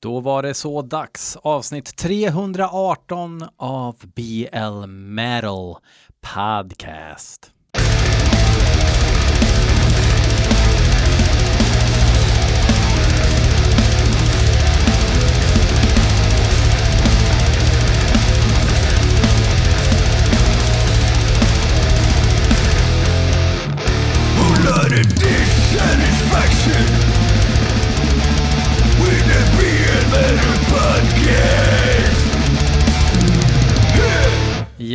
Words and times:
Då 0.00 0.20
var 0.20 0.42
det 0.42 0.54
så 0.54 0.82
dags. 0.82 1.36
Avsnitt 1.36 1.96
318 1.96 3.42
av 3.56 3.96
BL 4.14 4.86
Metal 4.86 5.76
Podcast. 6.20 7.57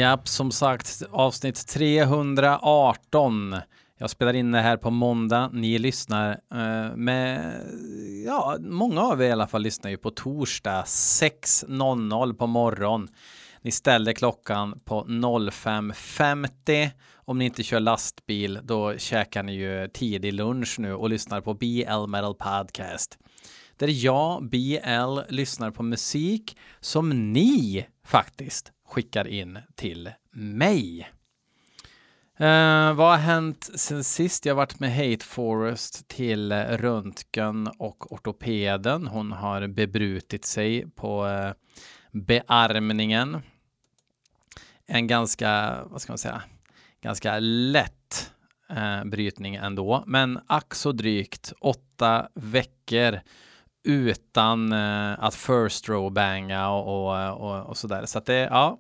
Japp, 0.04 0.28
som 0.28 0.52
sagt, 0.52 1.02
avsnitt 1.12 1.68
318. 1.68 3.56
Jag 3.98 4.10
spelar 4.10 4.34
in 4.34 4.52
det 4.52 4.62
här 4.62 4.78
på 4.78 4.90
måndag. 4.90 5.50
Ni 5.54 5.80
lyssnar 5.80 6.32
eh, 6.32 6.96
med, 6.96 7.62
ja, 8.26 8.58
många 8.60 9.02
av 9.02 9.22
er 9.22 9.26
i 9.26 9.32
alla 9.32 9.48
fall 9.48 9.62
lyssnar 9.62 9.92
ju 9.92 9.98
på 9.98 10.12
torsdag 10.12 10.84
6.00 10.84 12.34
på 12.34 12.48
morgon. 12.48 13.08
Ni 13.62 13.72
ställer 13.72 14.14
klockan 14.14 14.80
på 14.86 15.04
05.50. 15.04 16.90
Om 17.16 17.38
ni 17.38 17.46
inte 17.46 17.64
kör 17.64 17.80
lastbil, 17.80 18.60
då 18.64 18.98
käkar 18.98 19.44
ni 19.44 19.54
ju 19.54 19.88
tidig 19.88 20.34
lunch 20.34 20.76
nu 20.80 20.94
och 20.94 21.10
lyssnar 21.10 21.42
på 21.42 21.54
BL 21.54 22.08
Metal 22.08 22.36
Podcast. 22.36 23.18
Där 23.78 24.06
jag, 24.06 24.50
BL, 24.50 25.20
lyssnar 25.30 25.72
på 25.72 25.84
musik 25.84 26.58
som 26.80 27.34
ni 27.34 27.86
faktiskt 28.06 28.72
skickar 28.94 29.28
in 29.28 29.60
till 29.76 30.12
mig. 30.32 31.10
Eh, 32.38 32.94
vad 32.94 33.12
har 33.12 33.18
hänt 33.18 33.70
sen 33.76 34.04
sist? 34.04 34.46
Jag 34.46 34.54
har 34.54 34.58
varit 34.58 34.80
med 34.80 34.96
Hate 34.96 35.26
Forest 35.26 36.08
till 36.08 36.52
eh, 36.52 36.58
röntgen 36.58 37.68
och 37.80 38.12
ortopeden. 38.12 39.08
Hon 39.08 39.32
har 39.32 39.68
bebrutit 39.68 40.46
sig 40.46 40.86
på 40.96 41.28
eh, 41.28 41.52
bearmningen. 42.12 43.42
En 44.86 45.08
ganska, 45.08 45.84
vad 45.86 46.02
ska 46.02 46.12
man 46.12 46.18
säga, 46.18 46.44
ganska 47.02 47.40
lätt 47.40 48.32
eh, 48.70 49.04
brytning 49.06 49.56
ändå, 49.56 50.04
men 50.08 50.40
ack 50.48 50.76
så 50.76 50.92
drygt 50.92 51.54
åtta 51.60 52.28
veckor 52.34 53.20
utan 53.84 54.72
eh, 54.72 55.24
att 55.24 55.36
first 55.36 55.90
row 55.90 56.12
banga 56.12 56.68
och, 56.68 57.06
och, 57.06 57.42
och, 57.42 57.66
och 57.66 57.78
sådär. 57.78 58.06
Så 58.06 58.18
att 58.18 58.26
det, 58.26 58.34
ja, 58.34 58.80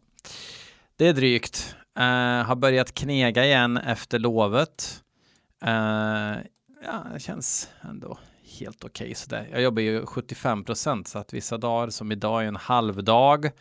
det 0.95 1.07
är 1.07 1.13
drygt. 1.13 1.75
Uh, 1.99 2.43
har 2.43 2.55
börjat 2.55 2.93
knega 2.93 3.45
igen 3.45 3.77
efter 3.77 4.19
lovet. 4.19 5.03
Uh, 5.65 6.37
ja, 6.85 7.05
det 7.13 7.19
känns 7.19 7.69
ändå 7.81 8.17
helt 8.59 8.83
okej 8.83 9.05
okay, 9.05 9.15
sådär. 9.15 9.47
Jag 9.51 9.61
jobbar 9.61 9.81
ju 9.81 10.05
75 10.05 10.63
procent 10.63 11.07
så 11.07 11.19
att 11.19 11.33
vissa 11.33 11.57
dagar 11.57 11.89
som 11.89 12.11
idag 12.11 12.43
är 12.43 12.47
en 12.47 12.55
halvdag 12.55 13.51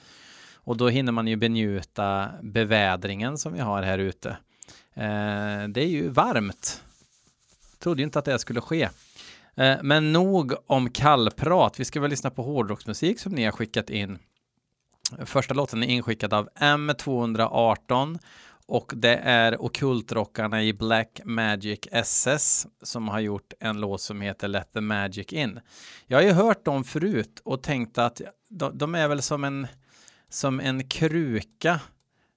och 0.54 0.76
då 0.76 0.88
hinner 0.88 1.12
man 1.12 1.26
ju 1.26 1.36
benjuta 1.36 2.30
bevädringen 2.42 3.38
som 3.38 3.52
vi 3.52 3.60
har 3.60 3.82
här 3.82 3.98
ute. 3.98 4.28
Uh, 4.96 5.68
det 5.68 5.80
är 5.80 5.88
ju 5.88 6.08
varmt. 6.08 6.82
Trodde 7.78 8.02
inte 8.02 8.18
att 8.18 8.24
det 8.24 8.38
skulle 8.38 8.60
ske. 8.60 8.88
Eh, 9.56 9.76
men 9.82 10.12
nog 10.12 10.54
om 10.66 10.90
kallprat. 10.90 11.80
Vi 11.80 11.84
ska 11.84 12.00
väl 12.00 12.10
lyssna 12.10 12.30
på 12.30 12.42
hårdrocksmusik 12.42 13.20
som 13.20 13.32
ni 13.32 13.44
har 13.44 13.52
skickat 13.52 13.90
in. 13.90 14.18
Första 15.24 15.54
låten 15.54 15.82
är 15.82 15.86
inskickad 15.86 16.34
av 16.34 16.48
M218 16.56 18.18
och 18.66 18.92
det 18.96 19.16
är 19.16 19.62
Okultrockarna 19.62 20.62
i 20.62 20.72
Black 20.72 21.20
Magic 21.24 21.80
SS 21.92 22.66
som 22.82 23.08
har 23.08 23.20
gjort 23.20 23.52
en 23.60 23.80
låt 23.80 24.00
som 24.00 24.20
heter 24.20 24.48
Let 24.48 24.72
the 24.72 24.80
Magic 24.80 25.32
In. 25.32 25.60
Jag 26.06 26.18
har 26.18 26.22
ju 26.22 26.32
hört 26.32 26.64
dem 26.64 26.84
förut 26.84 27.40
och 27.44 27.62
tänkt 27.62 27.98
att 27.98 28.20
de, 28.48 28.78
de 28.78 28.94
är 28.94 29.08
väl 29.08 29.22
som 29.22 29.44
en, 29.44 29.66
som 30.28 30.60
en 30.60 30.88
kruka 30.88 31.80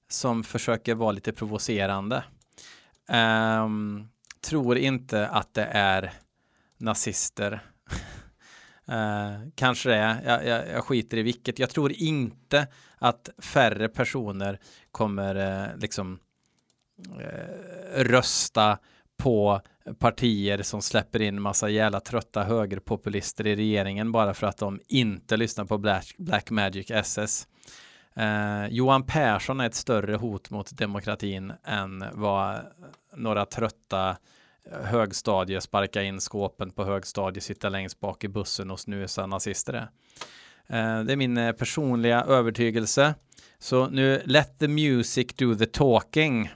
som 0.09 0.43
försöker 0.43 0.95
vara 0.95 1.11
lite 1.11 1.33
provocerande. 1.33 2.23
Um, 3.63 4.09
tror 4.41 4.77
inte 4.77 5.27
att 5.27 5.53
det 5.53 5.65
är 5.71 6.13
nazister. 6.77 7.59
Uh, 8.89 9.49
kanske 9.55 9.89
det 9.89 9.95
är. 9.95 10.21
Jag, 10.25 10.45
jag, 10.45 10.69
jag, 10.69 10.83
skiter 10.83 11.17
i 11.17 11.21
vilket. 11.21 11.59
Jag 11.59 11.69
tror 11.69 11.91
inte 11.91 12.67
att 12.97 13.29
färre 13.37 13.89
personer 13.89 14.59
kommer 14.91 15.35
uh, 15.35 15.77
liksom 15.77 16.19
uh, 17.09 18.03
rösta 18.03 18.77
på 19.17 19.61
partier 19.99 20.61
som 20.63 20.81
släpper 20.81 21.21
in 21.21 21.41
massa 21.41 21.69
jävla 21.69 21.99
trötta 21.99 22.43
högerpopulister 22.43 23.47
i 23.47 23.55
regeringen 23.55 24.11
bara 24.11 24.33
för 24.33 24.47
att 24.47 24.57
de 24.57 24.79
inte 24.87 25.37
lyssnar 25.37 25.65
på 25.65 25.77
Black, 25.77 26.15
Black 26.17 26.49
Magic 26.49 26.91
SS. 26.91 27.47
Johan 28.69 29.03
Persson 29.03 29.59
är 29.59 29.65
ett 29.65 29.75
större 29.75 30.15
hot 30.15 30.49
mot 30.49 30.77
demokratin 30.77 31.53
än 31.63 32.05
vad 32.13 32.59
några 33.15 33.45
trötta 33.45 34.17
högstadie, 34.71 35.61
sparka 35.61 36.03
in 36.03 36.19
skåpen 36.19 36.71
på 36.71 36.83
högstadie, 36.83 37.41
sitta 37.41 37.69
längst 37.69 37.99
bak 37.99 38.23
i 38.23 38.27
bussen 38.27 38.71
och 38.71 38.79
snusa 38.79 39.25
nazister 39.25 39.73
är. 39.73 39.89
Eh, 40.67 41.03
det 41.03 41.13
är 41.13 41.15
min 41.15 41.37
eh, 41.37 41.51
personliga 41.51 42.21
övertygelse. 42.21 43.15
Så 43.59 43.87
nu 43.87 44.21
let 44.25 44.59
the 44.59 44.67
music 44.67 45.27
do 45.35 45.55
the 45.55 45.65
talking. 45.65 46.49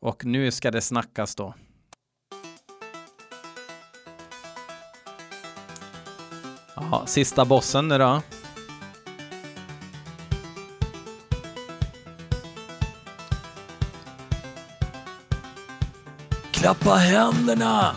Och 0.00 0.24
nu 0.24 0.50
ska 0.50 0.70
det 0.70 0.80
snackas 0.80 1.34
då. 1.34 1.54
Ja, 6.76 7.02
sista 7.06 7.44
bossen 7.44 7.88
nu 7.88 7.98
då. 7.98 8.22
Klappa 16.60 16.94
händerna! 16.94 17.96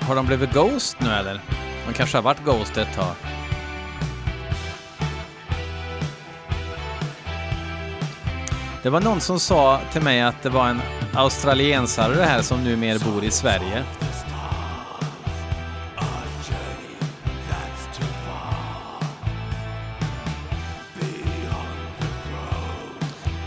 Har 0.00 0.16
de 0.16 0.26
blivit 0.26 0.52
Ghost 0.52 0.96
nu 1.00 1.10
eller? 1.10 1.40
De 1.86 1.94
kanske 1.94 2.16
har 2.16 2.22
varit 2.22 2.44
Ghost 2.44 2.76
ett 2.76 2.94
tag. 2.94 3.29
Det 8.82 8.90
var 8.90 9.00
någon 9.00 9.20
som 9.20 9.40
sa 9.40 9.80
till 9.92 10.02
mig 10.02 10.22
att 10.22 10.42
det 10.42 10.48
var 10.48 10.68
en 10.68 10.82
australiensare 11.14 12.14
det 12.14 12.24
här 12.24 12.42
som 12.42 12.64
numera 12.64 12.98
bor 12.98 13.24
i 13.24 13.30
Sverige. 13.30 13.84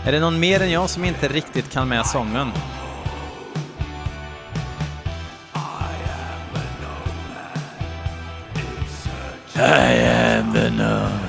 Är 0.06 0.12
det 0.12 0.20
någon 0.20 0.40
mer 0.40 0.62
än 0.62 0.70
jag 0.70 0.90
som 0.90 1.04
inte 1.04 1.28
riktigt 1.28 1.70
kan 1.70 1.88
med 1.88 2.06
sången? 2.06 2.52
I 9.56 9.60
am 9.60 10.52
the 10.52 10.70
known. 10.70 11.23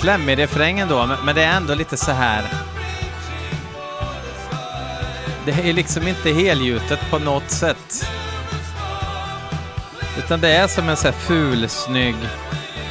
Klämmig 0.00 0.38
refräng 0.38 0.78
ändå, 0.78 1.16
men 1.24 1.34
det 1.34 1.42
är 1.42 1.56
ändå 1.56 1.74
lite 1.74 1.96
så 1.96 2.12
här. 2.12 2.44
det 5.44 5.68
är 5.68 5.72
liksom 5.72 6.08
inte 6.08 6.30
helgjutet 6.30 7.10
på 7.10 7.18
något 7.18 7.50
sätt. 7.50 8.06
Utan 10.18 10.40
det 10.40 10.48
är 10.48 10.68
som 10.68 10.88
en 10.88 10.96
så 10.96 11.08
här 11.08 11.12
ful, 11.12 11.68
snygg 11.68 12.16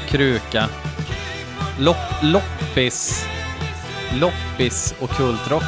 kruka. 0.08 0.70
Lop, 1.80 1.96
loppis. 2.22 3.26
Loppis 4.14 4.96
och 5.00 5.10
kultrock. 5.10 5.64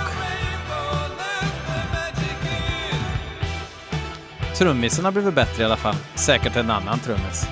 Trummisen 4.58 5.06
har 5.06 5.12
blivit 5.12 5.34
bättre 5.34 5.64
i 5.64 5.66
alla 5.66 5.78
fall. 5.78 5.96
Säkert 6.16 6.56
en 6.56 6.72
annan 6.72 7.00
trummis. 7.00 7.48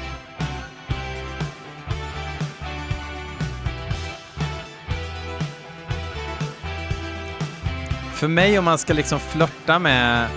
För 8.20 8.28
mig 8.28 8.60
om 8.60 8.66
man 8.66 8.78
ska 8.78 8.94
liksom 8.94 9.20
flörta 9.20 9.80
med 9.80 10.28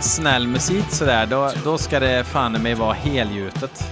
snäll 0.00 0.48
musik 0.48 0.84
sådär, 0.90 1.26
då, 1.26 1.50
då 1.64 1.78
ska 1.78 2.00
det 2.00 2.24
fan 2.24 2.56
i 2.56 2.58
mig 2.58 2.74
vara 2.74 2.92
helgjutet. 2.92 3.84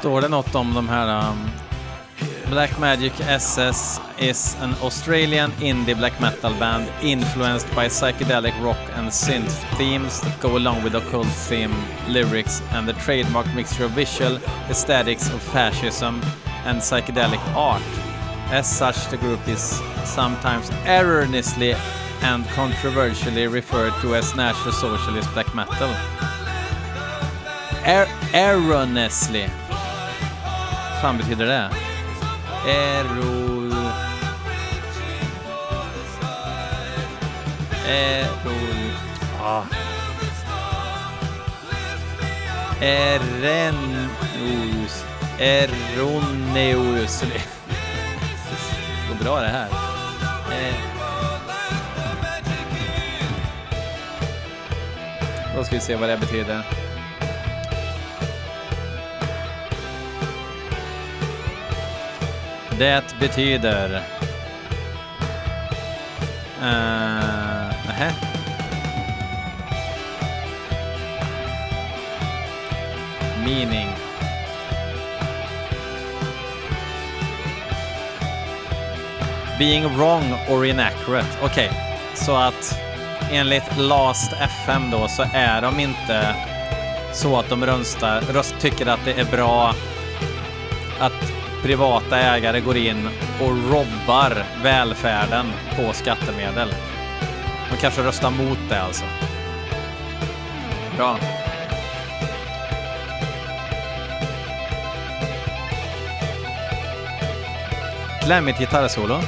Står 0.00 0.20
det 0.20 0.28
något 0.28 0.54
om 0.54 0.74
de 0.74 0.88
här 0.88 1.30
um, 1.30 1.50
Black 2.50 2.78
Magic 2.78 3.12
SS 3.20 4.00
is 4.18 4.56
an 4.60 4.74
Australian 4.82 5.52
indie 5.60 5.94
black 5.94 6.20
metal 6.20 6.54
band 6.54 6.86
influenced 7.02 7.74
by 7.74 7.88
psychedelic 7.88 8.54
rock 8.62 8.78
and 8.96 9.10
synth 9.10 9.76
themes 9.76 10.20
that 10.20 10.40
go 10.40 10.56
along 10.56 10.84
with 10.84 10.94
occult 10.94 11.26
theme 11.26 11.74
lyrics 12.08 12.62
and 12.72 12.88
the 12.88 12.92
trademark 12.92 13.46
mixture 13.54 13.84
of 13.84 13.90
visual 13.90 14.38
aesthetics 14.70 15.30
of 15.34 15.42
fascism 15.42 16.20
and 16.64 16.80
psychedelic 16.80 17.54
art. 17.54 17.82
As 18.50 18.66
such, 18.78 19.10
the 19.10 19.18
group 19.18 19.48
is 19.48 19.80
sometimes 20.04 20.70
erroneously 20.86 21.74
and 22.22 22.46
controversially 22.56 23.46
referred 23.48 23.92
to 24.00 24.14
as 24.14 24.34
National 24.34 24.72
Socialist 24.72 25.32
Black 25.34 25.54
Metal. 25.54 25.94
Er 27.86 28.06
erroneously. 28.32 29.50
Fan 31.00 31.16
betyder 31.18 31.46
det? 31.46 31.70
Errol... 32.66 33.74
Errol... 37.88 38.92
Ah. 39.42 39.62
Erroneus... 42.80 44.14
Erroneus... 45.38 47.20
Det 47.20 47.42
går 49.08 49.24
bra 49.24 49.40
det 49.40 49.48
här. 49.48 49.68
Eh. 50.52 50.74
Då 55.56 55.64
ska 55.64 55.74
vi 55.74 55.80
se 55.80 55.96
vad 55.96 56.08
det 56.08 56.16
betyder. 56.16 56.79
Det 62.80 63.14
betyder... 63.20 64.02
Uh, 66.58 66.64
nähä. 67.86 68.12
Meaning. 73.44 73.88
Being 79.58 79.96
wrong 79.96 80.34
or 80.48 80.64
inaccurate. 80.66 81.26
Okej, 81.42 81.68
okay. 81.68 81.68
så 82.14 82.36
att 82.36 82.80
enligt 83.32 83.76
Last 83.78 84.32
FM 84.32 84.90
då 84.90 85.08
så 85.08 85.24
är 85.34 85.62
de 85.62 85.80
inte 85.80 86.34
så 87.12 87.38
att 87.38 87.48
de 87.48 87.66
röstar, 87.66 88.20
röst, 88.20 88.54
tycker 88.60 88.86
att 88.86 89.04
det 89.04 89.12
är 89.12 89.24
bra 89.24 89.74
att 90.98 91.39
privata 91.62 92.18
ägare 92.18 92.60
går 92.60 92.76
in 92.76 93.08
och 93.40 93.70
robbar 93.70 94.44
välfärden 94.62 95.46
på 95.76 95.92
skattemedel. 95.92 96.68
De 97.70 97.76
kanske 97.76 98.02
röstar 98.02 98.30
mot 98.30 98.58
det 98.68 98.82
alltså. 98.82 99.04
Bra. 100.96 101.18
Glammigt 108.24 108.58
gitarrsolo. 108.58 109.20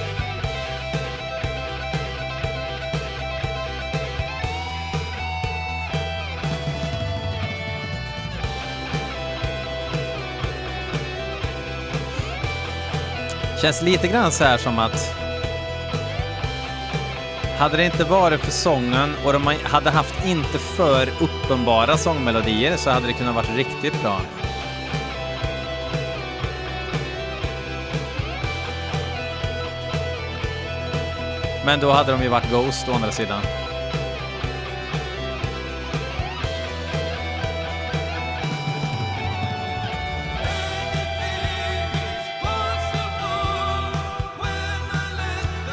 Känns 13.62 13.82
lite 13.82 14.08
grann 14.08 14.32
så 14.32 14.44
här 14.44 14.58
som 14.58 14.78
att 14.78 15.14
hade 17.58 17.76
det 17.76 17.84
inte 17.84 18.04
varit 18.04 18.40
för 18.40 18.50
sången 18.50 19.14
och 19.24 19.32
de 19.32 19.56
hade 19.62 19.90
haft 19.90 20.26
inte 20.26 20.58
för 20.58 21.08
uppenbara 21.20 21.96
sångmelodier 21.96 22.76
så 22.76 22.90
hade 22.90 23.06
det 23.06 23.12
kunnat 23.12 23.34
varit 23.34 23.56
riktigt 23.56 24.02
bra. 24.02 24.20
Men 31.64 31.80
då 31.80 31.90
hade 31.92 32.12
de 32.12 32.22
ju 32.22 32.28
varit 32.28 32.50
Ghost 32.50 32.88
å 32.88 32.92
andra 32.92 33.10
sidan. 33.10 33.42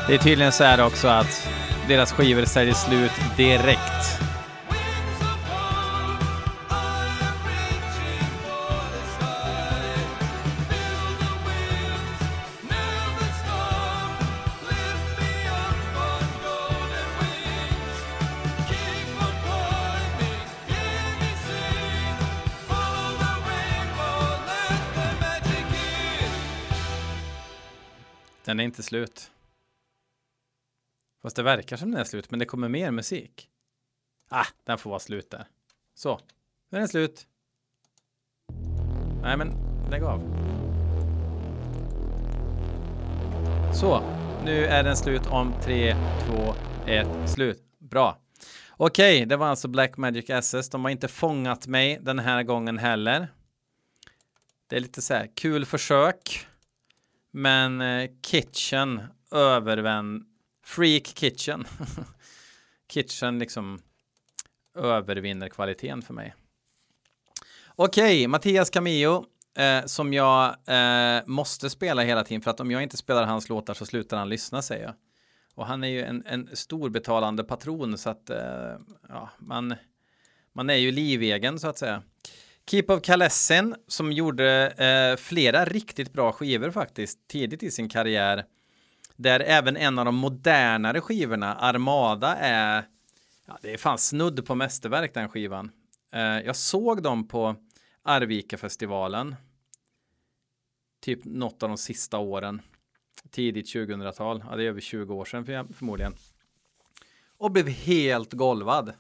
Det 0.10 0.16
är 0.16 0.20
tydligen 0.20 0.52
så 0.52 0.64
här 0.64 0.86
också 0.86 1.08
att 1.08 1.48
deras 1.88 2.12
skivor 2.12 2.46
säljer 2.46 2.74
slut 2.74 3.12
direkt. 3.38 4.22
Den 28.46 28.60
är 28.60 28.64
inte 28.64 28.84
slut. 28.84 29.32
Fast 31.22 31.36
det 31.36 31.44
verkar 31.44 31.78
som 31.78 31.92
den 31.92 32.00
är 32.00 32.04
slut, 32.04 32.32
men 32.32 32.40
det 32.40 32.46
kommer 32.46 32.70
mer 32.70 32.92
musik. 32.92 33.50
Ah, 34.30 34.46
den 34.64 34.78
får 34.78 34.90
vara 34.90 35.00
slut 35.00 35.32
där. 35.32 35.48
Så, 35.96 36.20
nu 36.70 36.78
är 36.78 36.80
den 36.80 36.90
slut. 36.90 37.28
Nej, 39.22 39.38
men 39.38 39.54
lägg 39.92 40.04
av. 40.04 40.20
Så, 43.74 44.04
nu 44.46 44.66
är 44.66 44.84
den 44.84 44.98
slut 44.98 45.28
om 45.28 45.54
3, 45.62 45.96
2, 46.28 46.56
1, 46.88 47.08
slut. 47.30 47.64
Bra. 47.78 48.18
Okej, 48.72 49.16
okay, 49.16 49.26
det 49.26 49.38
var 49.38 49.48
alltså 49.48 49.68
Black 49.68 49.98
Magic 49.98 50.30
SS. 50.30 50.70
De 50.70 50.84
har 50.84 50.92
inte 50.92 51.08
fångat 51.08 51.68
mig 51.68 52.00
den 52.02 52.20
här 52.20 52.44
gången 52.44 52.78
heller. 52.78 53.28
Det 54.68 54.76
är 54.76 54.80
lite 54.80 55.02
så 55.02 55.14
här 55.14 55.30
kul 55.36 55.66
försök. 55.66 56.48
Men 57.32 57.82
eh, 57.82 58.10
Kitchen 58.22 59.02
övervänd 59.32 60.29
Freak 60.70 61.04
Kitchen. 61.04 61.66
Kitchen 62.92 63.40
liksom 63.40 63.82
övervinner 64.76 65.50
kvaliteten 65.50 66.02
för 66.02 66.14
mig. 66.14 66.36
Okej, 67.76 68.04
okay, 68.04 68.28
Mattias 68.28 68.70
Camillo 68.70 69.26
eh, 69.58 69.86
som 69.86 70.14
jag 70.14 70.56
eh, 70.68 71.22
måste 71.26 71.70
spela 71.70 72.02
hela 72.02 72.24
tiden 72.24 72.42
för 72.42 72.52
att 72.52 72.60
om 72.60 72.72
jag 72.72 72.84
inte 72.84 72.98
spelar 72.98 73.26
hans 73.26 73.50
låtar 73.50 73.74
så 73.74 73.86
slutar 73.86 74.18
han 74.18 74.30
lyssna 74.30 74.62
säger 74.62 74.86
jag. 74.86 74.94
Och 75.56 75.66
han 75.66 75.84
är 75.84 75.88
ju 75.88 76.04
en, 76.04 76.24
en 76.26 76.50
stor 76.54 76.90
betalande 76.90 77.44
patron 77.44 77.98
så 77.98 78.10
att 78.10 78.30
eh, 78.30 78.76
ja, 79.08 79.30
man, 79.38 79.76
man 80.54 80.70
är 80.70 80.76
ju 80.76 80.92
livegen 80.92 81.60
så 81.60 81.68
att 81.68 81.78
säga. 81.78 82.04
Keep 82.70 82.86
of 82.88 83.02
Kalessen 83.02 83.76
som 83.88 84.12
gjorde 84.12 84.68
eh, 84.68 85.18
flera 85.22 85.66
riktigt 85.66 86.14
bra 86.14 86.32
skivor 86.32 86.72
faktiskt 86.72 87.28
tidigt 87.28 87.64
i 87.64 87.72
sin 87.72 87.90
karriär. 87.90 88.46
Där 89.20 89.40
även 89.40 89.78
en 89.78 90.00
av 90.00 90.06
de 90.06 90.16
modernare 90.16 91.02
skivorna, 91.02 91.56
Armada, 91.56 92.36
är 92.36 92.86
ja, 93.46 93.58
det 93.62 93.74
är 93.74 93.78
fan 93.78 93.98
snudd 93.98 94.46
på 94.46 94.56
mästerverk 94.56 95.14
den 95.14 95.30
skivan. 95.30 95.72
Eh, 96.12 96.22
jag 96.22 96.56
såg 96.56 97.04
dem 97.04 97.28
på 97.28 97.56
Arvika-festivalen. 98.04 99.36
Typ 101.02 101.26
något 101.26 101.64
av 101.64 101.70
de 101.70 101.78
sista 101.78 102.18
åren. 102.18 102.62
Tidigt 103.32 103.76
2000-tal. 103.76 104.44
Ja, 104.50 104.56
det 104.56 104.64
är 104.64 104.68
över 104.68 104.82
20 104.82 105.14
år 105.14 105.26
sedan 105.26 105.46
för, 105.46 105.74
förmodligen. 105.74 106.14
Och 107.38 107.52
blev 107.52 107.68
helt 107.68 108.34
golvad. 108.34 108.94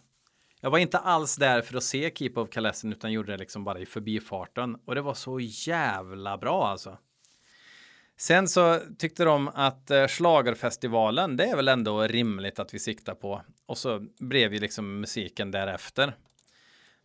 Jag 0.62 0.70
var 0.70 0.78
inte 0.78 0.98
alls 0.98 1.36
där 1.36 1.62
för 1.62 1.78
att 1.78 1.84
se 1.84 2.12
Keep 2.16 2.32
of 2.36 2.50
Kalessen 2.50 2.92
utan 2.92 3.12
gjorde 3.12 3.32
det 3.32 3.38
liksom 3.38 3.64
bara 3.64 3.80
i 3.80 3.86
förbifarten. 3.86 4.76
Och 4.86 4.96
det 4.96 5.02
var 5.02 5.14
så 5.14 5.40
jävla 5.40 6.38
bra 6.38 6.68
alltså. 6.68 6.98
Sen 8.22 8.48
så 8.48 8.80
tyckte 8.98 9.24
de 9.24 9.48
att 9.48 9.88
slagerfestivalen, 9.88 10.10
Schlagerfestivalen, 10.10 11.38
det 11.38 11.46
är 11.46 11.56
väl 11.56 11.68
ändå 11.68 12.02
rimligt 12.02 12.60
att 12.60 12.74
vi 12.74 12.80
siktar 12.80 13.16
på. 13.16 13.42
Och 13.66 13.78
så 13.78 14.06
blev 14.20 14.54
ju 14.54 14.60
liksom 14.60 15.00
musiken 15.00 15.52
därefter. 15.52 16.16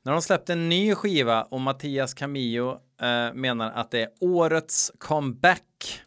När 0.02 0.12
de 0.12 0.22
släppte 0.22 0.52
en 0.52 0.68
ny 0.68 0.94
skiva 0.94 1.42
och 1.42 1.60
Mattias 1.60 2.14
Camillo 2.14 2.80
eh, 3.00 3.34
menar 3.34 3.70
att 3.70 3.90
det 3.90 4.00
är 4.02 4.08
årets 4.20 4.92
comeback. 4.98 6.00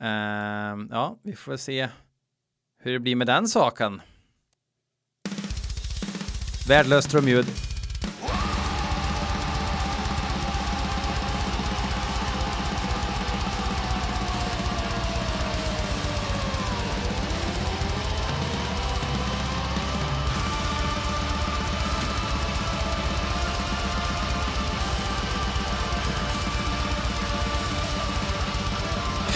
Eh, 0.00 0.76
ja, 0.90 1.18
vi 1.22 1.36
får 1.36 1.56
se 1.56 1.88
hur 2.78 2.92
det 2.92 2.98
blir 2.98 3.16
med 3.16 3.26
den 3.26 3.48
saken. 3.48 4.02
Värdelöst 6.68 7.10
trumljud. 7.10 7.46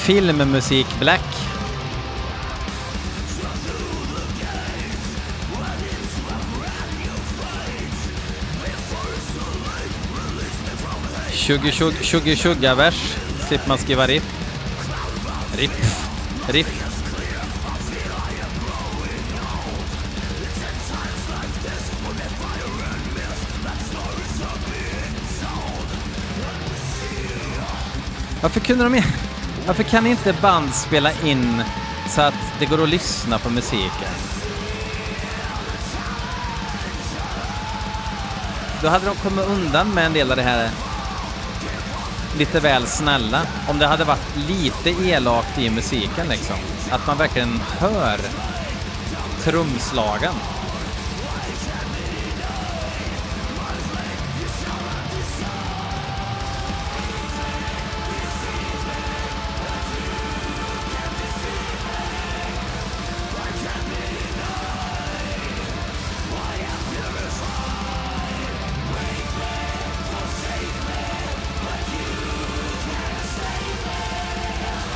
Filmmusik 0.02 0.86
Black. 0.98 1.22
Tjugo 12.02 12.34
tjugga 12.36 12.74
vers 12.74 13.14
slipper 13.48 13.68
man 13.68 13.78
skriva 13.78 14.06
riff. 14.06 14.24
Riff. 15.56 16.06
Riff. 16.48 16.82
Varför 28.42 28.60
kunde 28.60 28.84
de 28.84 28.94
inte 28.94 29.31
varför 29.66 29.82
kan 29.82 30.06
inte 30.06 30.32
band 30.32 30.74
spela 30.74 31.10
in 31.24 31.62
så 32.08 32.20
att 32.20 32.34
det 32.58 32.66
går 32.66 32.82
att 32.82 32.88
lyssna 32.88 33.38
på 33.38 33.50
musiken? 33.50 34.12
Då 38.82 38.88
hade 38.88 39.06
de 39.06 39.16
kommit 39.16 39.46
undan 39.46 39.94
med 39.94 40.06
en 40.06 40.12
del 40.12 40.30
av 40.30 40.36
det 40.36 40.42
här 40.42 40.70
lite 42.38 42.60
väl 42.60 42.86
snälla. 42.86 43.42
Om 43.68 43.78
det 43.78 43.86
hade 43.86 44.04
varit 44.04 44.36
lite 44.36 44.90
elakt 44.90 45.58
i 45.58 45.70
musiken 45.70 46.28
liksom. 46.28 46.56
Att 46.90 47.06
man 47.06 47.18
verkligen 47.18 47.60
hör 47.78 48.20
trumslagen. 49.44 50.34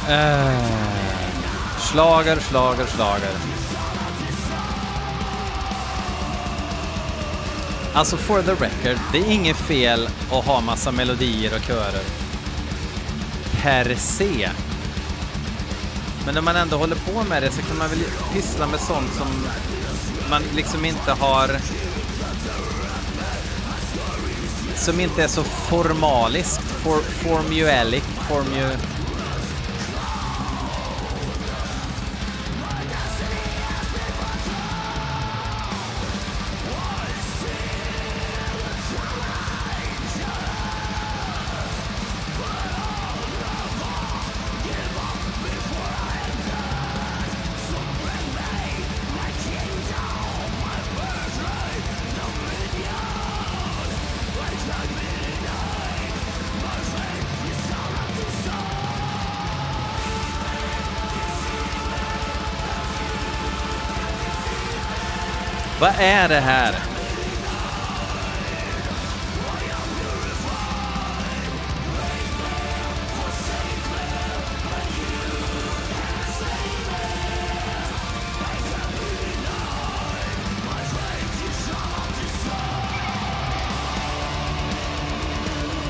Uh, 0.09 0.67
slager, 1.79 2.41
slager, 2.41 2.87
slager. 2.87 3.31
Alltså 7.95 8.17
for 8.17 8.43
the 8.43 8.53
record, 8.53 8.99
det 9.13 9.19
är 9.19 9.31
inget 9.31 9.57
fel 9.57 10.09
att 10.33 10.45
ha 10.45 10.61
massa 10.61 10.93
melodier 10.93 11.55
och 11.57 11.63
körer. 11.63 12.03
Per 13.63 13.95
se. 13.95 14.51
Men 16.25 16.35
när 16.35 16.43
man 16.43 16.57
ändå 16.57 16.77
håller 16.77 16.97
på 16.97 17.23
med 17.29 17.43
det 17.43 17.51
så 17.51 17.63
kan 17.63 17.79
man 17.79 17.89
väl 17.89 17.99
pyssla 18.33 18.67
med 18.67 18.81
sånt 18.81 19.13
som 19.15 19.27
man 20.31 20.43
liksom 20.55 20.85
inte 20.85 21.13
har... 21.13 21.51
Som 24.77 25.01
inte 25.01 25.23
är 25.23 25.29
så 25.29 25.43
formaliskt, 25.43 26.63
for, 26.63 26.97
formuelic, 26.97 28.05
formu... 28.29 28.96
Vad 65.81 65.93
är 65.99 66.29
det 66.29 66.41
här? 66.41 66.75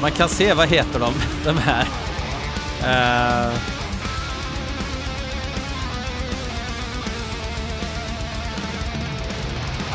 Man 0.01 0.11
kan 0.11 0.29
se, 0.29 0.55
vad 0.55 0.69
heter 0.69 1.01
de, 1.01 1.15
de 1.45 1.59
här? 1.59 1.87
Uh... 2.83 3.76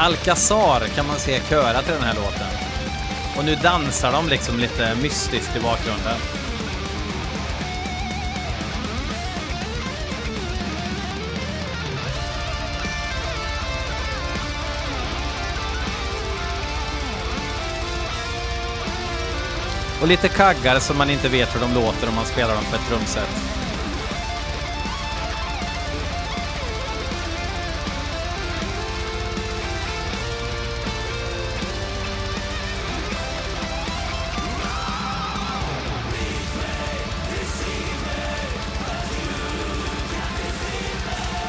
Alcazar 0.02 0.80
kan 0.96 1.08
man 1.08 1.20
se 1.20 1.40
köra 1.50 1.82
till 1.82 1.94
den 1.94 2.04
här 2.04 2.16
låten. 2.16 2.48
Och 3.38 3.46
nu 3.46 3.56
dansar 3.56 4.12
de 4.12 4.30
liksom 4.30 4.60
lite 4.60 4.96
mystiskt 4.96 5.56
i 5.56 5.60
bakgrunden. 5.60 6.18
Och 20.02 20.08
lite 20.08 20.30
kaggar 20.30 20.80
som 20.80 20.98
man 20.98 21.10
inte 21.10 21.30
vet 21.30 21.56
hur 21.56 21.60
de 21.60 21.74
låter 21.74 22.10
om 22.10 22.16
man 22.16 22.26
spelar 22.26 22.56
dem 22.56 22.64
på 22.70 22.76
ett 22.76 22.88
trumset. 22.88 23.61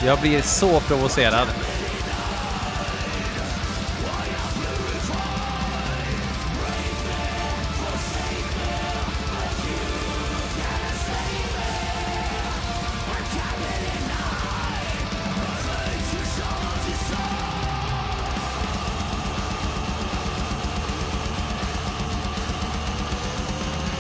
Jag 0.07 0.21
blir 0.21 0.43
så 0.43 0.81
provocerad. 0.81 1.49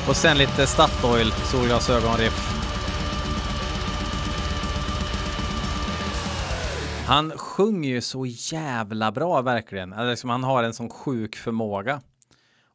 Och 0.08 0.16
sen 0.16 0.38
lite 0.38 0.66
Statoil 0.66 1.32
solglasögonriff. 1.32 2.61
Han 7.06 7.30
sjunger 7.30 7.90
ju 7.90 8.00
så 8.00 8.26
jävla 8.26 9.12
bra 9.12 9.42
verkligen. 9.42 9.92
Alltså, 9.92 10.10
liksom, 10.10 10.30
han 10.30 10.44
har 10.44 10.62
en 10.62 10.74
sån 10.74 10.90
sjuk 10.90 11.36
förmåga. 11.36 12.00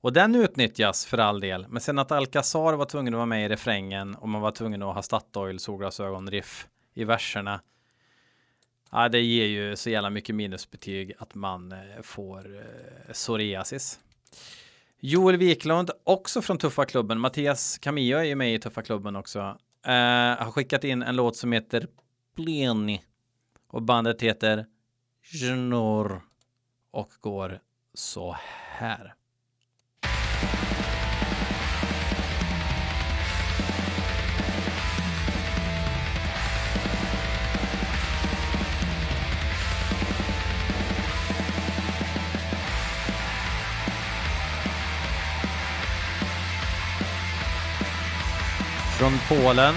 Och 0.02 0.14
den 0.14 0.36
utnyttjas 0.36 1.06
för 1.06 1.18
all 1.18 1.40
del. 1.40 1.66
Men 1.70 1.82
sen 1.82 2.00
att 2.00 2.12
Alcazar 2.12 2.74
var 2.74 2.86
tvungen 2.86 3.14
att 3.14 3.18
vara 3.18 3.26
med 3.26 3.46
i 3.46 3.50
refrängen 3.50 4.16
och 4.16 4.30
man 4.30 4.42
var 4.42 4.52
tvungen 4.52 4.84
att 4.84 4.96
ha 4.96 5.02
Statoil 5.02 5.60
solglasögon-riff 5.60 6.68
i 6.94 7.04
verserna. 7.04 7.62
Ja, 8.92 9.10
det 9.10 9.22
ger 9.22 9.46
ju 9.46 9.76
så 9.76 9.90
jävla 9.90 10.10
mycket 10.10 10.36
minusbetyg 10.36 11.14
att 11.20 11.36
man 11.36 11.72
eh, 11.72 12.02
får 12.02 12.56
eh, 12.56 13.14
psoriasis. 13.14 14.00
Joel 15.00 15.38
Wiklund, 15.38 15.92
också 16.04 16.42
från 16.42 16.58
Tuffa 16.58 16.86
klubben. 16.86 17.20
Mattias 17.20 17.78
Camillo 17.78 18.18
är 18.18 18.24
ju 18.24 18.36
med 18.36 18.54
i 18.54 18.60
Tuffa 18.60 18.82
klubben 18.82 19.16
också. 19.16 19.40
Eh, 19.86 19.94
har 20.44 20.52
skickat 20.52 20.84
in 20.84 21.04
en 21.04 21.16
låt 21.16 21.36
som 21.36 21.52
heter 21.52 21.88
Pleni. 22.36 23.02
Och 23.68 23.82
bandet 23.82 24.22
heter 24.22 24.66
Jnor 25.34 26.22
Och 26.92 27.12
går 27.22 27.60
så 27.94 28.36
här. 28.78 29.14
från 48.98 49.12
Polen. 49.30 49.74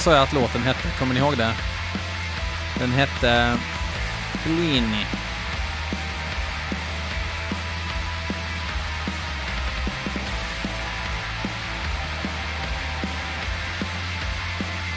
Sa 0.00 0.12
jag 0.14 0.22
att 0.22 0.32
låten 0.32 0.62
hette? 0.62 0.88
Kommer 0.98 1.14
ni 1.14 1.20
ihåg 1.20 1.36
det? 1.36 1.54
Den 2.78 2.92
hette 2.92 3.58
Plini. 4.42 5.06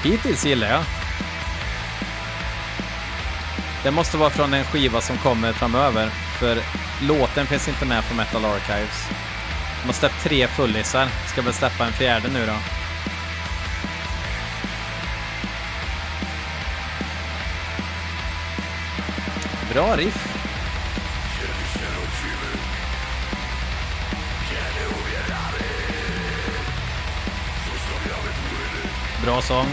Hittills 0.04 0.46
gillar 0.46 0.68
jag. 0.68 0.84
Det 3.84 3.92
måste 3.92 4.18
vara 4.18 4.30
från 4.30 4.54
en 4.54 4.66
skiva 4.66 5.02
som 5.02 5.18
kommer 5.18 5.54
framöver, 5.54 6.10
för 6.40 6.58
låten 7.02 7.48
finns 7.48 7.68
inte 7.68 7.86
med 7.86 8.08
på 8.10 8.16
Metal 8.16 8.46
Archives. 8.46 9.10
De 9.82 9.86
har 9.86 9.94
släppt 9.94 10.24
tre 10.24 10.48
fullisar, 10.48 11.08
ska 11.28 11.42
väl 11.42 11.54
släppa 11.54 11.86
en 11.86 11.94
fjärde 11.94 12.30
nu 12.30 12.46
då. 12.46 12.83
Bra 19.74 19.96
riff. 19.96 20.28
Bra 29.24 29.42
sång. 29.42 29.68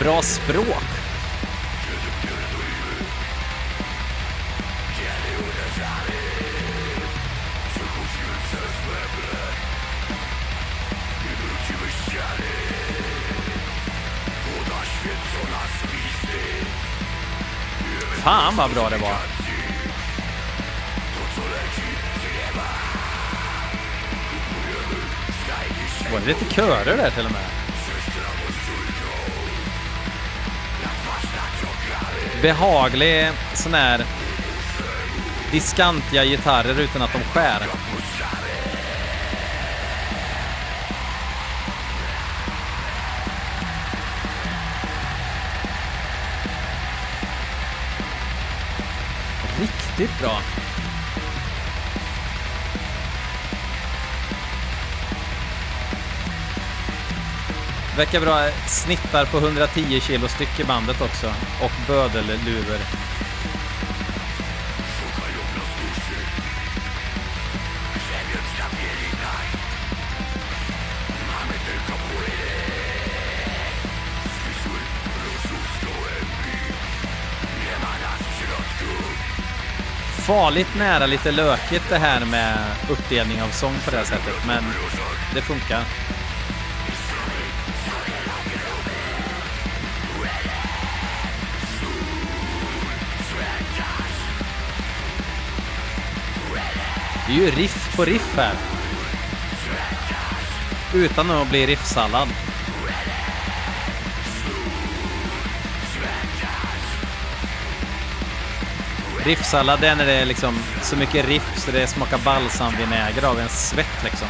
Bra 0.00 0.22
språk. 0.22 0.97
Fan 18.28 18.56
vad 18.56 18.70
bra 18.70 18.88
det 18.88 18.96
var. 18.96 19.16
Var 26.12 26.20
det 26.20 26.26
lite 26.26 26.54
körer 26.54 26.96
där 26.96 27.10
till 27.10 27.26
och 27.26 27.32
med? 27.32 27.42
Behaglig 32.42 33.30
sån 33.54 33.74
här 33.74 34.04
diskantiga 35.50 36.24
gitarrer 36.24 36.80
utan 36.80 37.02
att 37.02 37.12
de 37.12 37.18
skär. 37.18 37.87
Riktigt 49.98 50.20
bra. 50.20 50.40
Verkar 57.96 58.20
bra. 58.20 58.46
Eh, 58.46 58.54
snittar 58.66 59.24
på 59.24 59.38
110 59.38 60.00
kilo 60.00 60.28
styck 60.28 60.60
i 60.60 60.64
bandet 60.64 61.00
också. 61.00 61.26
Och 61.62 61.72
bödelluvor. 61.86 63.07
Farligt 80.28 80.74
nära 80.76 81.06
lite 81.06 81.30
lökigt 81.30 81.88
det 81.88 81.98
här 81.98 82.24
med 82.24 82.58
uppdelning 82.90 83.42
av 83.42 83.48
sång 83.48 83.74
på 83.84 83.90
det 83.90 83.96
här 83.96 84.04
sättet, 84.04 84.46
men 84.46 84.64
det 85.34 85.42
funkar. 85.42 85.84
Det 97.26 97.32
är 97.32 97.36
ju 97.36 97.50
riff 97.50 97.96
på 97.96 98.04
riff 98.04 98.36
här. 98.36 98.54
Utan 100.94 101.30
att 101.30 101.50
bli 101.50 101.66
riffsallad. 101.66 102.28
Riffsallad 109.28 109.84
är 109.84 109.96
när 109.96 110.06
det 110.06 110.12
är 110.12 110.24
liksom 110.24 110.58
så 110.82 110.96
mycket 110.96 111.28
riff 111.28 111.58
så 111.58 111.70
det 111.70 111.86
smakar 111.86 112.18
balsamvinäger 112.18 113.24
av 113.24 113.38
en 113.38 113.48
svett 113.48 114.04
liksom. 114.04 114.28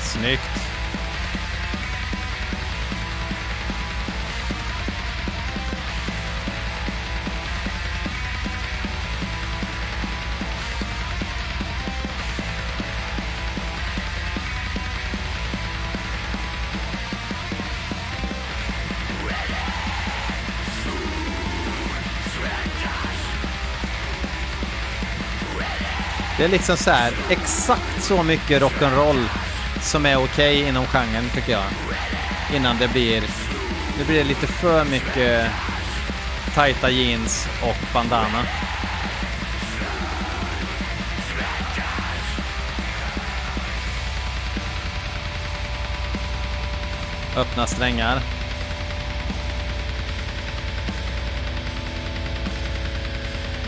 Snyggt. 0.00 0.69
Det 26.40 26.44
är 26.44 26.48
liksom 26.48 26.76
så 26.76 26.90
här, 26.90 27.12
exakt 27.28 28.02
så 28.02 28.22
mycket 28.22 28.62
rock'n'roll 28.62 29.24
som 29.80 30.06
är 30.06 30.16
okej 30.16 30.58
okay 30.58 30.68
inom 30.68 30.86
genren 30.86 31.24
tycker 31.34 31.52
jag. 31.52 31.64
Innan 32.54 32.78
det 32.78 32.88
blir, 32.88 33.22
nu 33.98 34.04
blir 34.04 34.18
det 34.18 34.24
lite 34.24 34.46
för 34.46 34.84
mycket 34.84 35.50
tajta 36.54 36.90
jeans 36.90 37.48
och 37.62 37.76
bandana. 37.94 38.42
Öppna 47.36 47.66
strängar. 47.66 48.20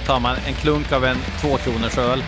Tar 0.06 0.20
man 0.20 0.36
en 0.46 0.54
klunk 0.54 0.92
av 0.92 1.04
en 1.04 1.18
tvåkronors 1.40 1.98
öl 1.98 2.24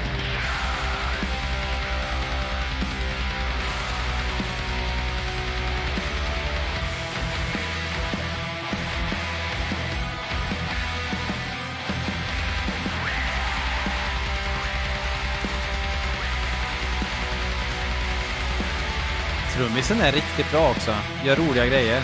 Trummisen 19.75 20.01
är 20.01 20.13
riktigt 20.13 20.51
bra 20.51 20.71
också. 20.71 20.95
Gör 21.25 21.37
roliga 21.37 21.67
grejer. 21.67 22.03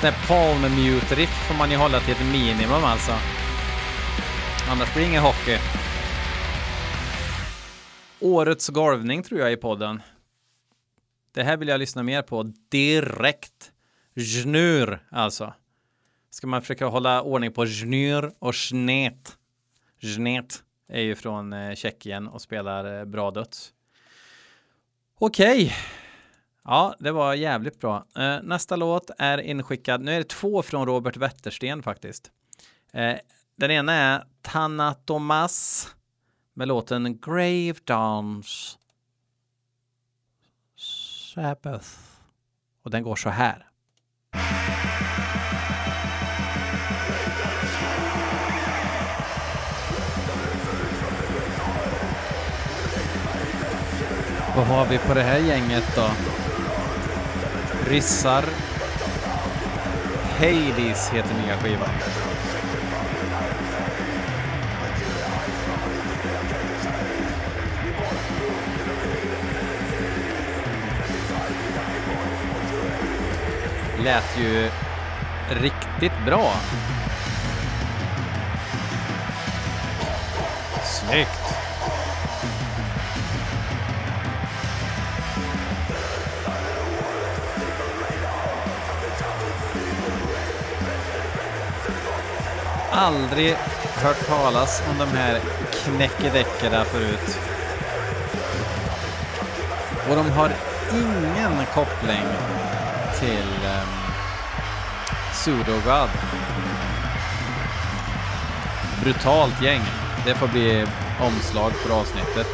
Sån 0.00 0.10
här 0.10 0.28
palm 0.28 0.60
mute 0.60 1.14
riff 1.14 1.48
får 1.48 1.54
man 1.54 1.70
ju 1.70 1.76
hålla 1.76 2.00
till 2.00 2.14
ett 2.14 2.32
minimum 2.32 2.84
alltså. 2.84 3.12
Annars 4.70 4.94
blir 4.94 5.04
det 5.04 5.10
ingen 5.10 5.22
hockey. 5.22 5.58
Årets 8.20 8.68
golvning 8.68 9.22
tror 9.22 9.40
jag 9.40 9.52
i 9.52 9.56
podden. 9.56 10.02
Det 11.32 11.42
här 11.42 11.56
vill 11.56 11.68
jag 11.68 11.78
lyssna 11.78 12.02
mer 12.02 12.22
på 12.22 12.52
direkt. 12.68 13.72
Jnur 14.14 14.98
alltså. 15.10 15.54
Ska 16.30 16.46
man 16.46 16.60
försöka 16.60 16.86
hålla 16.86 17.22
ordning 17.22 17.52
på 17.52 17.66
jnur 17.66 18.32
och 18.38 18.54
snet. 18.54 19.36
Jnet 19.98 20.62
är 20.88 21.02
ju 21.02 21.14
från 21.14 21.52
eh, 21.52 21.74
Tjeckien 21.74 22.28
och 22.28 22.42
spelar 22.42 22.98
eh, 22.98 23.04
bra 23.04 23.30
döds. 23.30 23.72
Okej. 25.18 25.74
Ja, 26.64 26.94
det 26.98 27.12
var 27.12 27.34
jävligt 27.34 27.80
bra. 27.80 28.06
Eh, 28.16 28.36
nästa 28.42 28.76
låt 28.76 29.10
är 29.18 29.38
inskickad. 29.38 30.00
Nu 30.00 30.12
är 30.14 30.18
det 30.18 30.28
två 30.28 30.62
från 30.62 30.86
Robert 30.86 31.16
Wettersten 31.16 31.82
faktiskt. 31.82 32.30
Eh, 32.92 33.16
den 33.56 33.70
ena 33.70 33.92
är 33.92 34.24
Tanna 34.42 34.94
Thomas 34.94 35.88
med 36.54 36.68
låten 36.68 37.18
Grave 37.20 37.74
Dance 37.84 38.78
Sabbath. 41.34 41.88
Och 42.82 42.90
den 42.90 43.02
går 43.02 43.16
så 43.16 43.30
här. 43.30 43.66
Vad 54.56 54.66
har 54.66 54.86
vi 54.86 54.98
på 54.98 55.14
det 55.14 55.22
här 55.22 55.38
gänget 55.38 55.84
då? 55.96 56.10
Ryssar. 57.88 58.44
Hades 60.38 61.10
heter 61.10 61.34
nya 61.46 61.56
skivan. 61.56 61.88
Lät 74.04 74.38
ju 74.38 74.70
riktigt 75.50 76.24
bra. 76.26 76.52
Snyggt! 80.84 81.39
Aldrig 93.00 93.56
hört 94.02 94.26
talas 94.26 94.82
om 94.90 94.98
de 94.98 95.18
här 95.18 95.40
knäckedäckarna 95.84 96.84
förut. 96.84 97.38
Och 100.08 100.16
de 100.16 100.30
har 100.30 100.52
ingen 100.92 101.66
koppling 101.74 102.26
till 103.18 103.66
ehm, 103.66 103.82
um, 103.82 104.12
Sudogad. 105.34 106.08
Brutalt 109.02 109.62
gäng. 109.62 109.82
Det 110.24 110.34
får 110.34 110.48
bli 110.48 110.86
omslag 111.20 111.72
för 111.72 112.00
avsnittet. 112.00 112.48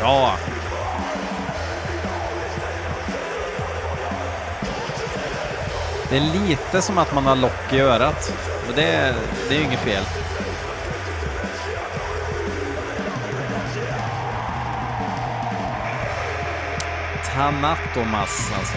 Bra! 0.00 0.55
Det 6.16 6.20
är 6.20 6.48
lite 6.48 6.82
som 6.82 6.98
att 6.98 7.14
man 7.14 7.26
har 7.26 7.36
lock 7.36 7.72
i 7.72 7.80
örat. 7.80 8.32
Och 8.68 8.74
det, 8.74 9.14
det 9.48 9.54
är 9.54 9.58
ju 9.58 9.64
inget 9.64 9.80
fel. 9.80 10.04
Tanatomas 17.34 18.52
alltså. 18.58 18.76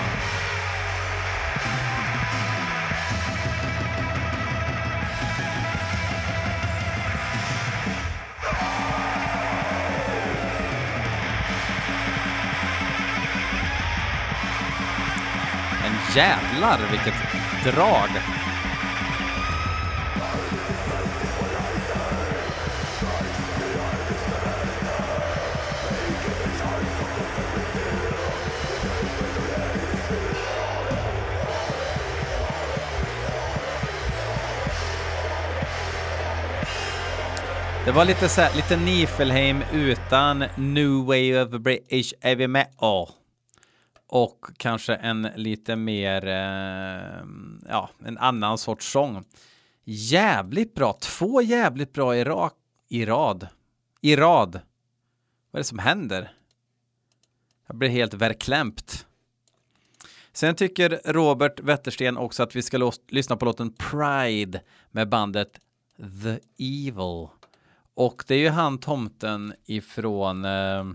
Jävlar 16.19 16.79
vilket 16.91 17.13
drag! 17.63 18.09
Det 37.85 37.91
var 37.91 38.05
lite 38.05 38.29
så 38.29 38.41
här, 38.41 38.55
lite 38.55 38.77
Nifelheim 38.77 39.63
utan 39.73 40.43
New 40.55 41.05
Wave 41.05 41.41
of 41.41 41.49
British 41.49 42.13
Heavy 42.21 42.47
Metal 42.47 43.18
och 44.09 44.45
kanske 44.57 44.95
en 44.95 45.21
lite 45.35 45.75
mer, 45.75 46.27
eh, 46.27 47.25
ja, 47.69 47.89
en 48.05 48.17
annan 48.17 48.57
sorts 48.57 48.91
sång. 48.91 49.23
Jävligt 49.83 50.75
bra, 50.75 50.97
två 51.01 51.41
jävligt 51.41 51.93
bra 51.93 52.17
i, 52.17 52.23
rak, 52.23 52.53
i 52.89 53.05
rad. 53.05 53.47
I 54.01 54.15
rad. 54.15 54.59
Vad 55.51 55.59
är 55.59 55.63
det 55.63 55.63
som 55.63 55.79
händer? 55.79 56.31
Jag 57.67 57.75
blir 57.75 57.89
helt 57.89 58.13
verklämpt. 58.13 59.05
Sen 60.33 60.55
tycker 60.55 61.01
Robert 61.05 61.59
Wettersten 61.59 62.17
också 62.17 62.43
att 62.43 62.55
vi 62.55 62.61
ska 62.61 62.91
lyssna 63.07 63.37
på 63.37 63.45
låten 63.45 63.73
Pride 63.73 64.61
med 64.91 65.09
bandet 65.09 65.59
The 65.97 66.39
Evil. 66.87 67.27
Och 67.93 68.23
det 68.27 68.35
är 68.35 68.39
ju 68.39 68.49
han 68.49 68.77
tomten 68.77 69.53
ifrån 69.65 70.45
eh, 70.45 70.85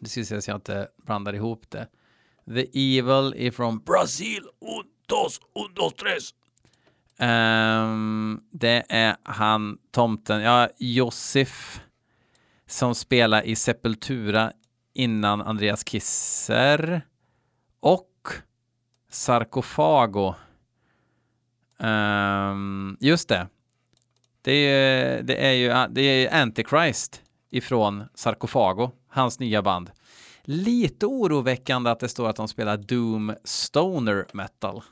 det 0.00 0.08
ska 0.08 0.24
se 0.24 0.42
så 0.42 0.50
jag 0.50 0.56
inte 0.56 0.88
blandar 0.96 1.34
ihop 1.34 1.70
det. 1.70 1.88
The 2.46 2.98
Evil 2.98 3.34
ifrån 3.36 3.78
Brasil, 3.78 4.42
un, 4.60 4.84
dos, 5.08 5.40
un, 5.54 5.74
dos, 5.74 5.94
tres. 5.94 6.34
Um, 7.18 7.28
ehm, 7.28 8.40
det 8.50 8.84
är 8.88 9.16
han, 9.22 9.78
tomten, 9.90 10.40
ja, 10.40 10.68
Josef, 10.78 11.80
som 12.66 12.94
spelar 12.94 13.42
i 13.42 13.56
Sepultura 13.56 14.52
innan 14.94 15.42
Andreas 15.42 15.84
Kisser 15.84 17.02
och 17.80 18.28
Sarkofago. 19.10 20.34
Um, 21.78 22.96
just 23.00 23.28
det. 23.28 23.48
Det 24.42 24.52
är, 24.52 25.22
det 25.22 25.46
är 25.46 25.52
ju 25.52 25.94
det 25.94 26.00
är 26.02 26.42
Antichrist 26.42 27.22
ifrån 27.50 28.04
Sarkofago 28.14 28.90
hans 29.16 29.38
nya 29.38 29.62
band. 29.62 29.90
Lite 30.42 31.06
oroväckande 31.06 31.90
att 31.90 32.00
det 32.00 32.08
står 32.08 32.28
att 32.28 32.36
de 32.36 32.48
spelar 32.48 32.76
Doom 32.76 33.34
Stoner 33.44 34.26
Metal. 34.32 34.82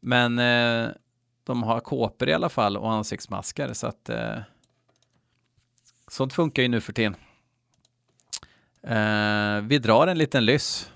Men 0.00 0.38
eh, 0.38 0.90
de 1.44 1.62
har 1.62 1.80
kåpor 1.80 2.28
i 2.28 2.32
alla 2.32 2.48
fall 2.48 2.76
och 2.76 2.92
ansiktsmasker 2.92 3.72
så 3.72 3.86
att 3.86 4.08
eh, 4.08 4.38
sånt 6.08 6.32
funkar 6.32 6.62
ju 6.62 6.68
nu 6.68 6.80
för 6.80 6.92
tiden. 6.92 7.16
Eh, 8.82 9.60
vi 9.62 9.78
drar 9.78 10.06
en 10.06 10.18
liten 10.18 10.44
lyss. 10.44 10.90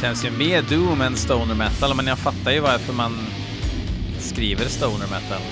Känns 0.00 0.24
ju 0.24 0.30
mer 0.30 0.62
doom 0.62 1.00
än 1.00 1.16
stoner 1.16 1.54
metal, 1.54 1.94
men 1.96 2.06
jag 2.06 2.18
fattar 2.18 2.50
ju 2.50 2.60
varför 2.60 2.92
man 2.92 3.18
skriver 4.18 4.64
stoner 4.64 5.06
metal. 5.06 5.42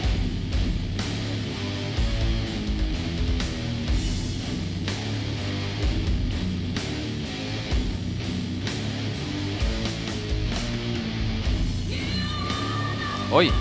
Oj! 13.33 13.53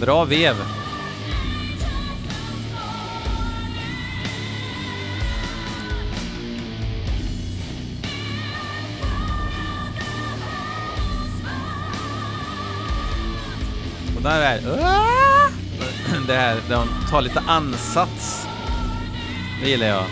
Bra 0.00 0.24
vev. 0.24 0.81
Och 14.22 14.28
där 14.28 14.40
är 14.40 14.84
ah! 14.84 15.48
det 16.26 16.34
här, 16.34 16.56
de 16.68 16.88
tar 17.10 17.22
lite 17.22 17.42
ansats. 17.46 18.46
Det 19.62 19.68
gillar 19.68 19.86
jag. 19.86 20.04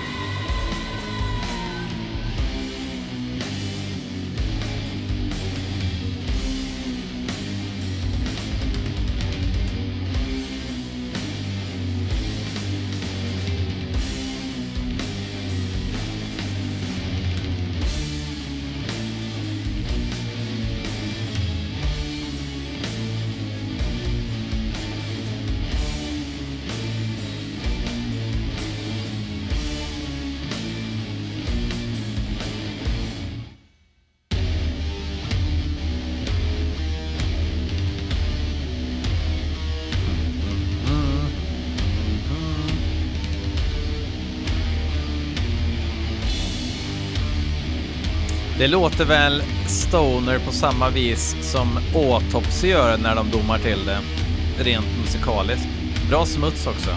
Det 48.60 48.68
låter 48.68 49.04
väl 49.04 49.42
stoner 49.66 50.38
på 50.38 50.52
samma 50.52 50.90
vis 50.90 51.36
som 51.52 51.78
Autopsy 51.94 52.68
gör 52.68 52.98
när 52.98 53.14
de 53.14 53.30
domar 53.30 53.58
till 53.58 53.86
det, 53.86 53.98
rent 54.64 54.86
musikaliskt. 55.00 55.68
Bra 56.08 56.26
smuts 56.26 56.66
också. 56.66 56.90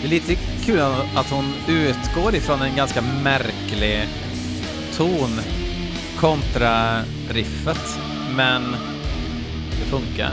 Det 0.00 0.06
är 0.06 0.10
lite 0.10 0.34
kul 0.64 0.80
att 1.14 1.30
hon 1.30 1.54
utgår 1.68 2.34
ifrån 2.34 2.62
en 2.62 2.76
ganska 2.76 3.02
märklig 3.02 4.08
ton 4.96 5.40
kontra 6.20 7.02
riffet, 7.30 7.98
men 8.36 8.62
det 9.70 9.84
funkar. 9.90 10.32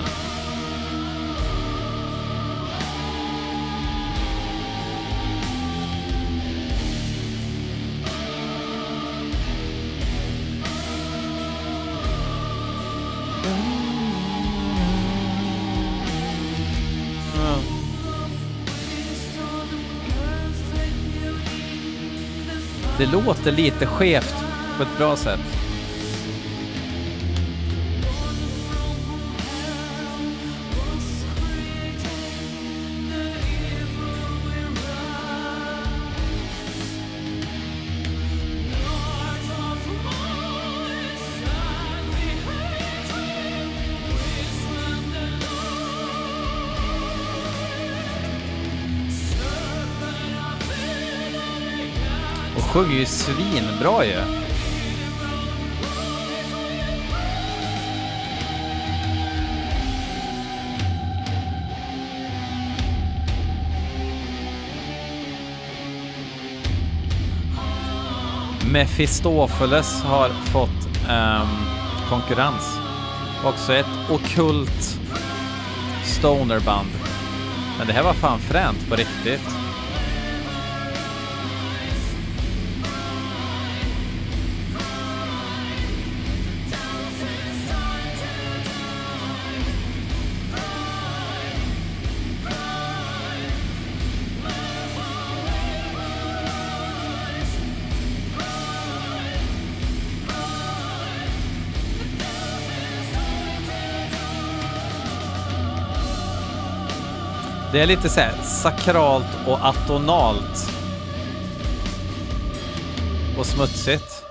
Det 22.98 23.06
låter 23.06 23.52
lite 23.52 23.86
skevt 23.86 24.36
på 24.78 24.84
ett 24.84 24.98
bra 24.98 25.16
sätt. 25.16 25.65
Och 52.56 52.64
sjunger 52.64 52.96
ju 52.96 53.06
svinbra 53.06 54.06
ju. 54.06 54.46
Mefistofeles 68.72 70.04
har 70.04 70.30
fått 70.30 70.70
um, 71.10 71.48
konkurrens. 72.10 72.80
Också 73.44 73.74
ett 73.74 73.86
okult 74.10 75.00
stonerband. 76.04 76.90
Men 77.78 77.88
det 77.88 77.94
här 77.94 78.04
var 78.04 78.14
fan 78.14 78.40
fränt 78.40 78.90
på 78.90 78.96
riktigt. 78.96 79.65
Det 107.76 107.82
är 107.82 107.88
lite 107.88 108.10
så 108.10 108.20
här 108.20 108.42
sakralt 108.42 109.48
och 109.48 109.66
atonalt. 109.68 110.72
Och 113.38 113.46
smutsigt. 113.46 114.24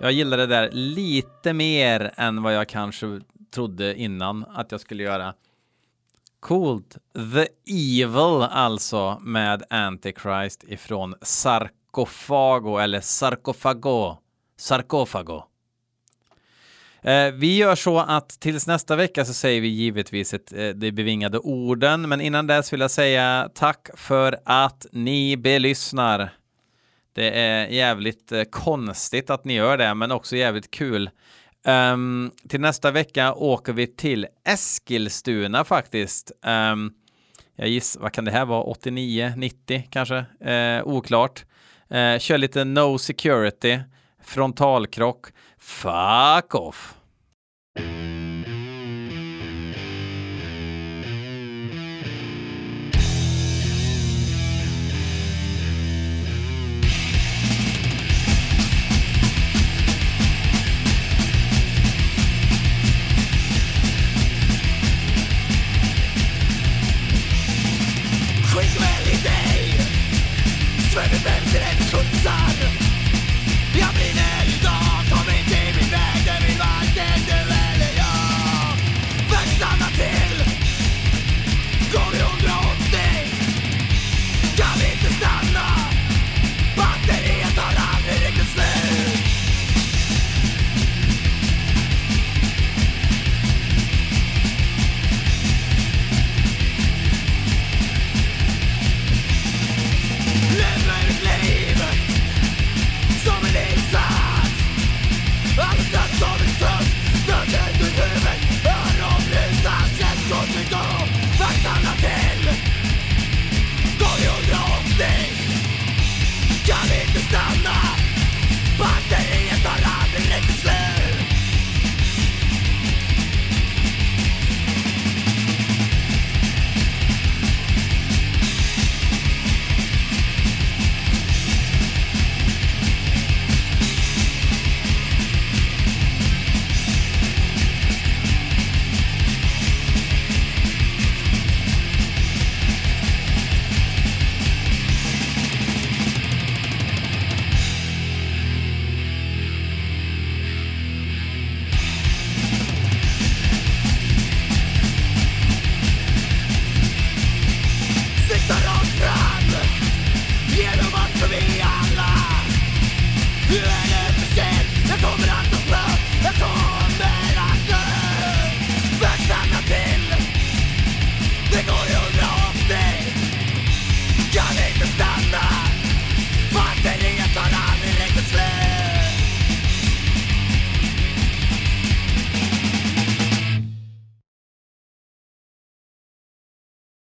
Jag 0.00 0.12
gillar 0.12 0.36
det 0.36 0.46
där 0.46 0.70
lite 0.72 1.52
mer 1.52 2.12
än 2.16 2.42
vad 2.42 2.54
jag 2.54 2.68
kanske 2.68 3.20
trodde 3.54 3.94
innan 3.94 4.44
att 4.44 4.72
jag 4.72 4.80
skulle 4.80 5.02
göra. 5.02 5.34
Coolt. 6.40 6.98
The 7.14 7.46
Evil 8.02 8.48
alltså 8.50 9.18
med 9.20 9.62
Antichrist 9.70 10.64
ifrån 10.64 11.14
Sarkofago 11.22 12.78
eller 12.78 13.00
Sarkofago. 13.00 14.16
Sarkofago. 14.56 15.51
Eh, 17.04 17.32
vi 17.32 17.56
gör 17.56 17.74
så 17.74 17.98
att 17.98 18.28
tills 18.28 18.66
nästa 18.66 18.96
vecka 18.96 19.24
så 19.24 19.34
säger 19.34 19.60
vi 19.60 19.68
givetvis 19.68 20.34
ett, 20.34 20.52
eh, 20.52 20.68
de 20.68 20.92
bevingade 20.92 21.38
orden, 21.38 22.08
men 22.08 22.20
innan 22.20 22.46
dess 22.46 22.72
vill 22.72 22.80
jag 22.80 22.90
säga 22.90 23.50
tack 23.54 23.88
för 23.94 24.38
att 24.44 24.86
ni 24.92 25.36
belyssnar. 25.36 26.30
Det 27.14 27.30
är 27.30 27.66
jävligt 27.66 28.32
eh, 28.32 28.42
konstigt 28.42 29.30
att 29.30 29.44
ni 29.44 29.54
gör 29.54 29.78
det, 29.78 29.94
men 29.94 30.12
också 30.12 30.36
jävligt 30.36 30.70
kul. 30.70 31.10
Um, 31.64 32.30
till 32.48 32.60
nästa 32.60 32.90
vecka 32.90 33.34
åker 33.34 33.72
vi 33.72 33.86
till 33.86 34.26
Eskilstuna 34.44 35.64
faktiskt. 35.64 36.32
Um, 36.72 36.92
jag 37.56 37.68
gissar, 37.68 38.00
vad 38.00 38.12
kan 38.12 38.24
det 38.24 38.30
här 38.30 38.44
vara, 38.44 38.62
89, 38.62 39.32
90 39.36 39.88
kanske? 39.90 40.24
Uh, 40.46 40.86
oklart. 40.86 41.44
Uh, 41.94 42.18
kör 42.18 42.38
lite 42.38 42.64
No 42.64 42.98
Security, 42.98 43.78
frontalkrock. 44.24 45.26
Fuck 45.64 46.56
off! 46.56 46.98